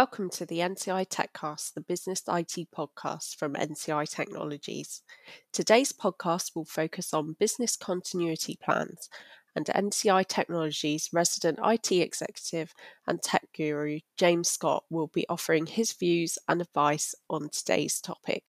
[0.00, 5.02] Welcome to the NCI TechCast, the business IT podcast from NCI Technologies.
[5.52, 9.08] Today's podcast will focus on business continuity plans,
[9.56, 12.74] and NCI Technologies resident IT executive
[13.08, 18.44] and tech guru James Scott will be offering his views and advice on today's topic.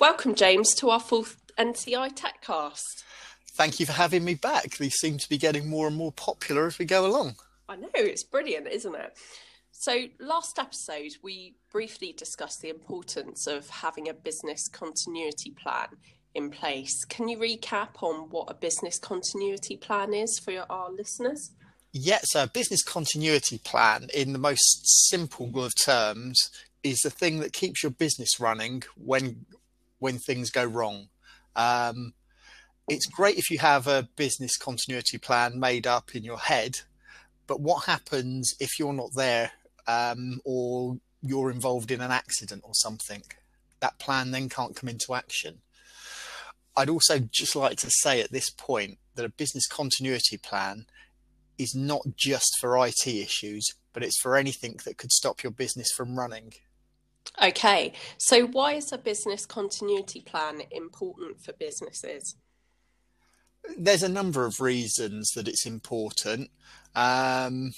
[0.00, 3.04] Welcome, James, to our fourth NCI TechCast.
[3.52, 4.78] Thank you for having me back.
[4.78, 7.36] These seem to be getting more and more popular as we go along.
[7.68, 9.16] I know, it's brilliant, isn't it?
[9.84, 15.88] So, last episode, we briefly discussed the importance of having a business continuity plan
[16.34, 17.04] in place.
[17.04, 21.50] Can you recap on what a business continuity plan is for your, our listeners?
[21.92, 26.40] Yes, so a business continuity plan, in the most simple of terms,
[26.82, 29.44] is the thing that keeps your business running when
[29.98, 31.08] when things go wrong.
[31.56, 32.14] Um,
[32.88, 36.80] it's great if you have a business continuity plan made up in your head,
[37.46, 39.52] but what happens if you're not there
[39.86, 43.22] um, or you're involved in an accident or something?
[43.80, 45.60] That plan then can't come into action.
[46.76, 50.86] I'd also just like to say at this point that a business continuity plan
[51.58, 55.92] is not just for IT issues, but it's for anything that could stop your business
[55.96, 56.52] from running.
[57.42, 62.36] Okay, so why is a business continuity plan important for businesses?
[63.78, 66.50] There's a number of reasons that it's important.
[66.94, 67.72] Um,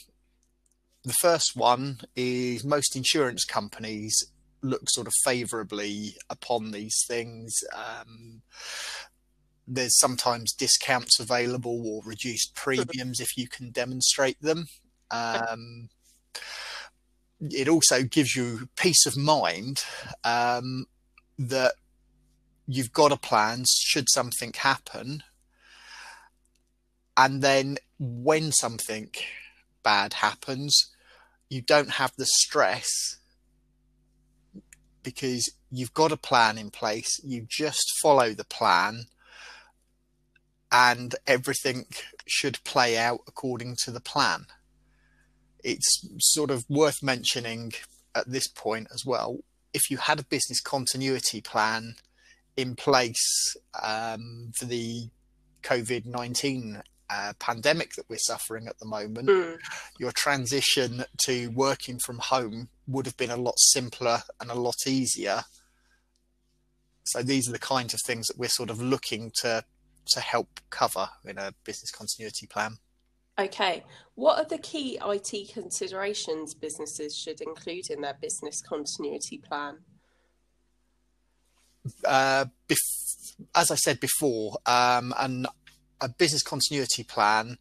[1.07, 4.25] the first one is most insurance companies
[4.61, 7.55] look sort of favorably upon these things.
[7.73, 8.43] Um,
[9.69, 14.67] there's sometimes discounts available or reduced premiums if you can demonstrate them.
[15.13, 15.91] Um,
[17.41, 19.85] it also gives you peace of mind
[20.25, 20.87] um,
[21.39, 21.75] that
[22.67, 25.23] you've got a plan should something happen.
[27.17, 29.11] And then when something
[29.85, 30.93] bad happens,
[31.49, 33.19] you don't have the stress
[35.03, 37.21] because you've got a plan in place.
[37.23, 39.05] You just follow the plan
[40.73, 41.87] and everything
[42.27, 44.47] should play out according to the plan.
[45.63, 47.73] It's sort of worth mentioning
[48.15, 49.39] at this point as well.
[49.73, 51.95] If you had a business continuity plan
[52.57, 55.11] in place um, for the
[55.63, 59.59] COVID 19 uh, pandemic that we're suffering at the moment, mm.
[59.99, 64.87] your transition to working from home would have been a lot simpler and a lot
[64.87, 65.43] easier.
[67.05, 69.65] So these are the kinds of things that we're sort of looking to
[70.11, 72.79] to help cover in a business continuity plan.
[73.39, 73.85] Okay,
[74.15, 79.79] what are the key IT considerations businesses should include in their business continuity plan?
[82.05, 85.47] Uh, bef- as I said before, um, and
[86.01, 87.59] a business continuity plan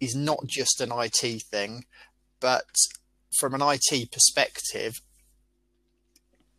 [0.00, 1.84] is not just an IT thing,
[2.40, 2.64] but
[3.38, 5.00] from an IT perspective,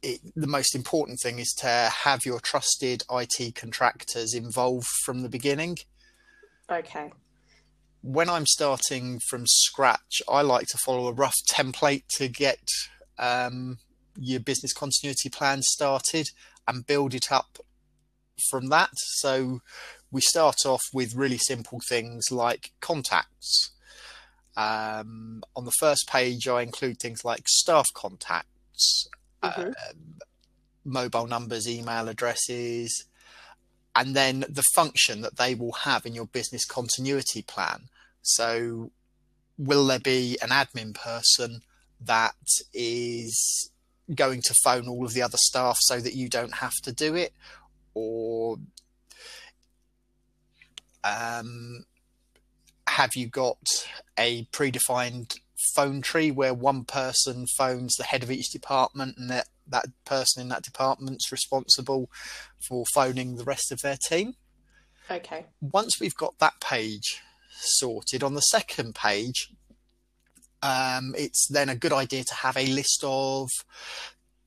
[0.02, 5.30] it, the most important thing is to have your trusted IT contractors involved from the
[5.30, 5.78] beginning.
[6.72, 7.12] Okay.
[8.02, 12.64] When I'm starting from scratch, I like to follow a rough template to get
[13.18, 13.78] um,
[14.18, 16.28] your business continuity plan started
[16.68, 17.60] and build it up
[18.50, 18.92] from that.
[18.94, 19.62] So
[20.12, 23.72] we start off with really simple things like contacts.
[24.56, 29.08] Um, on the first page, I include things like staff contacts,
[29.42, 29.70] mm-hmm.
[29.70, 30.24] uh,
[30.86, 33.06] mobile numbers, email addresses,
[33.96, 37.90] and then the function that they will have in your business continuity plan.
[38.22, 38.92] So,
[39.58, 41.62] will there be an admin person
[42.02, 42.36] that
[42.74, 43.70] is
[44.14, 47.16] going to phone all of the other staff so that you don't have to do
[47.16, 47.34] it?
[47.94, 48.58] Or
[51.04, 51.86] um,
[52.88, 53.88] have you got
[54.18, 55.40] a predefined
[55.76, 60.42] phone tree where one person phones the head of each department and that, that person
[60.42, 62.10] in that department's responsible
[62.68, 64.36] for phoning the rest of their team?
[65.10, 65.46] Okay.
[65.62, 67.22] Once we've got that page
[67.60, 69.52] sorted, on the second page,
[70.62, 73.50] um, it's then a good idea to have a list of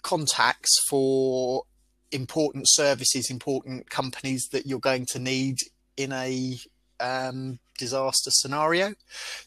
[0.02, 1.64] contacts for
[2.12, 5.56] important services, important companies that you're going to need
[5.96, 6.58] in a
[7.00, 8.94] um, disaster scenario.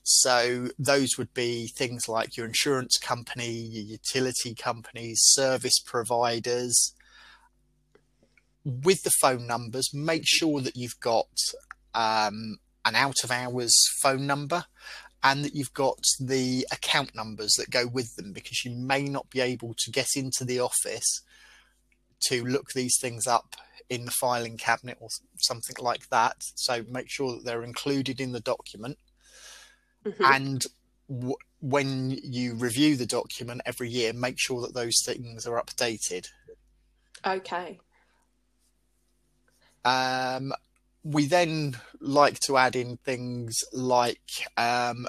[0.04, 6.94] So those would be things like your insurance company, your utility companies, service providers.
[8.66, 11.28] With the phone numbers, make sure that you've got
[11.96, 14.66] um, an out of hours phone number
[15.24, 19.30] and that you've got the account numbers that go with them because you may not
[19.30, 21.22] be able to get into the office
[22.28, 23.56] to look these things up
[23.90, 26.36] in the filing cabinet or something like that.
[26.56, 28.98] So make sure that they're included in the document.
[30.06, 30.24] Mm-hmm.
[30.24, 30.66] And
[31.10, 36.28] w- when you review the document every year, make sure that those things are updated.
[37.26, 37.80] Okay.
[39.84, 40.54] Um,
[41.04, 45.08] we then like to add in things like um,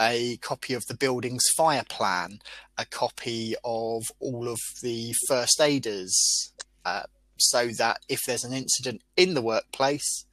[0.00, 2.40] a copy of the building's fire plan,
[2.78, 6.51] a copy of all of the first aiders,
[6.84, 7.04] uh,
[7.36, 10.26] so that if there's an incident in the workplace,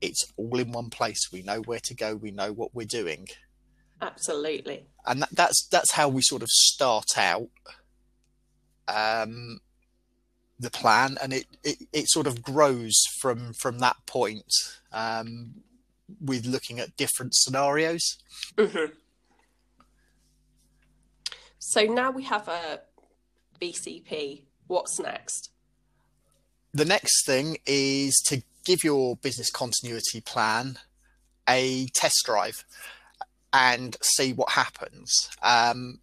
[0.00, 1.28] it's all in one place.
[1.32, 2.14] We know where to go.
[2.14, 3.28] We know what we're doing.
[4.00, 4.86] Absolutely.
[5.06, 7.48] And that, that's that's how we sort of start out
[8.86, 9.60] um,
[10.58, 14.52] the plan, and it, it, it sort of grows from from that point
[14.92, 15.54] um,
[16.20, 18.18] with looking at different scenarios.
[18.56, 18.92] Mm-hmm.
[21.58, 22.80] So now we have a
[23.60, 24.42] BCP.
[24.68, 25.50] What's next?
[26.74, 30.78] The next thing is to give your business continuity plan
[31.48, 32.64] a test drive
[33.52, 35.30] and see what happens.
[35.42, 36.00] Um,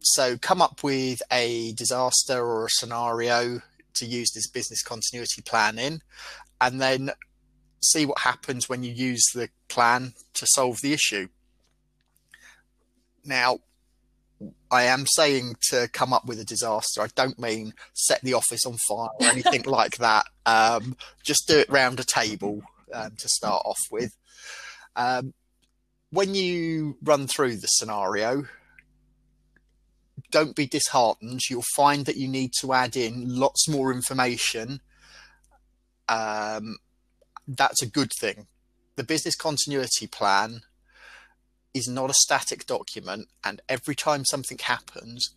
[0.00, 3.60] so come up with a disaster or a scenario
[3.94, 6.02] to use this business continuity plan in,
[6.60, 7.10] and then
[7.82, 11.28] see what happens when you use the plan to solve the issue.
[13.24, 13.58] Now,
[14.70, 17.02] I am saying to come up with a disaster.
[17.02, 20.26] I don't mean set the office on fire or anything like that.
[20.44, 24.16] Um, just do it round a table um, to start off with.
[24.96, 25.34] Um,
[26.10, 28.46] when you run through the scenario,
[30.30, 31.40] don't be disheartened.
[31.48, 34.80] You'll find that you need to add in lots more information.
[36.08, 36.76] Um,
[37.46, 38.46] that's a good thing.
[38.96, 40.62] The business continuity plan
[41.76, 45.34] is not a static document, and every time something happens,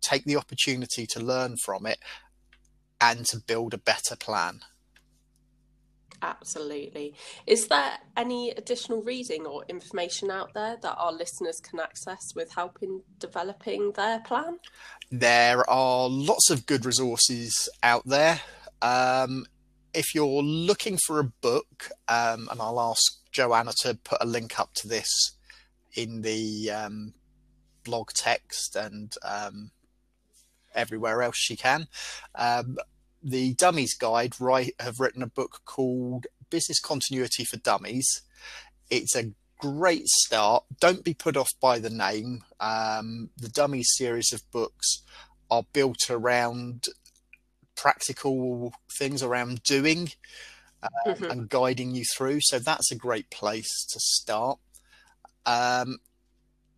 [0.00, 1.98] take the opportunity to learn from it
[3.00, 4.60] and to build a better plan.
[6.22, 7.14] Absolutely.
[7.46, 12.54] Is there any additional reading or information out there that our listeners can access with
[12.54, 14.58] helping developing their plan?
[15.10, 18.40] There are lots of good resources out there.
[18.80, 19.44] Um,
[19.92, 24.58] if you're looking for a book, um, and I'll ask Joanna to put a link
[24.58, 25.32] up to this
[25.92, 27.12] in the um,
[27.84, 29.70] blog text and um,
[30.74, 31.88] everywhere else she can.
[32.34, 32.78] Um,
[33.22, 38.22] the Dummies Guide right, have written a book called Business Continuity for Dummies.
[38.90, 40.64] It's a great start.
[40.80, 42.44] Don't be put off by the name.
[42.60, 45.02] Um, the Dummies series of books
[45.50, 46.86] are built around
[47.76, 50.10] practical things around doing
[50.84, 51.24] uh, mm-hmm.
[51.24, 52.38] and guiding you through.
[52.42, 54.58] So that's a great place to start.
[55.46, 55.98] Um,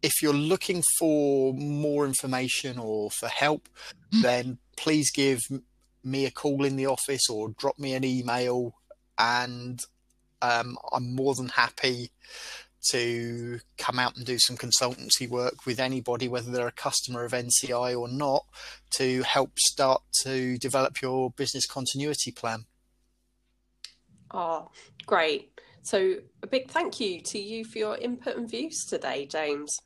[0.03, 3.69] if you're looking for more information or for help,
[4.15, 4.23] mm.
[4.23, 5.41] then please give
[6.05, 8.75] me a call in the office or drop me an email,
[9.19, 9.81] and
[10.43, 12.11] um, I'm more than happy
[12.91, 17.33] to come out and do some consultancy work with anybody, whether they're a customer of
[17.33, 18.45] NCI or not,
[18.91, 22.67] to help start to develop your business continuity plan.
[24.31, 24.71] Oh,
[25.07, 25.61] great.
[25.83, 29.81] So, a big thank you to you for your input and views today, James.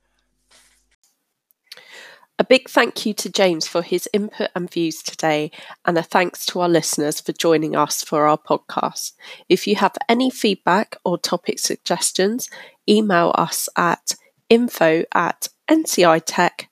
[2.39, 5.51] A big thank you to James for his input and views today,
[5.85, 9.13] and a thanks to our listeners for joining us for our podcast.
[9.51, 12.49] If you have any feedback or topic suggestions,
[12.89, 14.15] email us at
[14.49, 16.67] info at ncitech.co.uk.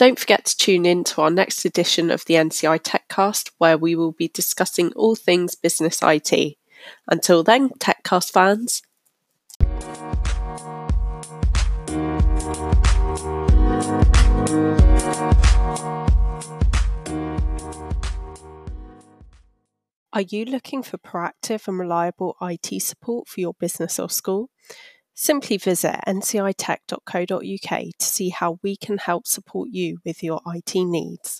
[0.00, 3.94] Don't forget to tune in to our next edition of the NCI TechCast, where we
[3.94, 6.56] will be discussing all things business IT.
[7.06, 8.80] Until then, TechCast fans,
[20.14, 24.48] Are you looking for proactive and reliable IT support for your business or school?
[25.22, 31.28] Simply visit ncitech.co.uk to see how we can help support you with your IT needs.